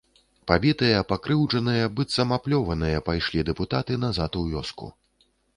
Пабітыя, 0.51 1.01
пакрыўджаныя, 1.11 1.83
быццам 1.99 2.33
аплёваныя, 2.39 3.05
пайшлі 3.11 3.47
дэпутаты 3.51 4.03
назад 4.07 4.31
у 4.41 4.43
вёску. 4.51 4.85